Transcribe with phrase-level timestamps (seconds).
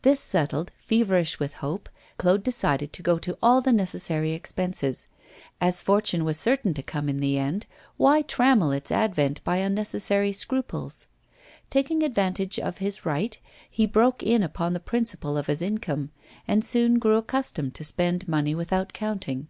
[0.00, 5.08] This settled, feverish with hope, Claude decided to go to all the necessary expenses;
[5.60, 7.66] as fortune was certain to come in the end,
[7.98, 11.08] why trammel its advent by unnecessary scruples?
[11.68, 13.36] Taking advantage of his right,
[13.70, 16.08] he broke in upon the principal of his income,
[16.48, 19.48] and soon grew accustomed to spend money without counting.